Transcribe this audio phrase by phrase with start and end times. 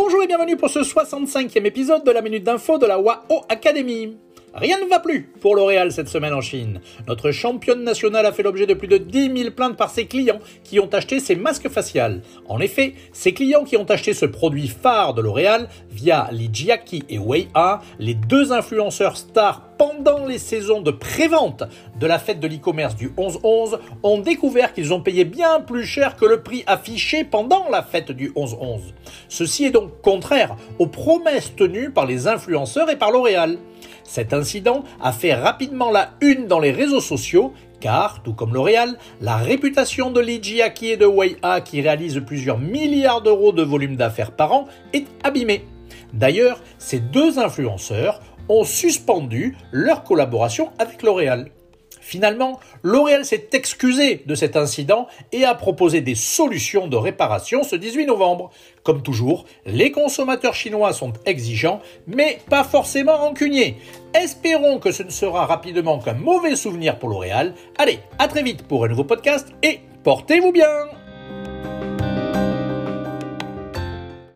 [0.00, 4.16] Bonjour et bienvenue pour ce 65e épisode de la Minute d'Info de la WAO Academy.
[4.54, 6.80] Rien ne va plus pour L'Oréal cette semaine en Chine.
[7.06, 10.40] Notre championne nationale a fait l'objet de plus de 10 000 plaintes par ses clients
[10.64, 12.22] qui ont acheté ses masques faciales.
[12.48, 17.04] En effet, ces clients qui ont acheté ce produit phare de L'Oréal via Li Jiaqi
[17.08, 21.62] et Wei A, les deux influenceurs stars pendant les saisons de prévente
[22.00, 26.16] de la fête de l'e-commerce du 11-11, ont découvert qu'ils ont payé bien plus cher
[26.16, 28.80] que le prix affiché pendant la fête du 11-11.
[29.28, 33.58] Ceci est donc contraire aux promesses tenues par les influenceurs et par L'Oréal.
[34.08, 38.96] Cet incident a fait rapidement la une dans les réseaux sociaux car, tout comme L'Oréal,
[39.20, 43.62] la réputation de Li Jiaqi et de Wei A qui réalisent plusieurs milliards d'euros de
[43.62, 45.66] volume d'affaires par an est abîmée.
[46.14, 51.50] D'ailleurs, ces deux influenceurs ont suspendu leur collaboration avec L'Oréal.
[52.08, 57.76] Finalement, L'Oréal s'est excusé de cet incident et a proposé des solutions de réparation ce
[57.76, 58.50] 18 novembre.
[58.82, 63.76] Comme toujours, les consommateurs chinois sont exigeants, mais pas forcément rancuniers.
[64.14, 67.52] Espérons que ce ne sera rapidement qu'un mauvais souvenir pour L'Oréal.
[67.76, 70.88] Allez, à très vite pour un nouveau podcast et portez-vous bien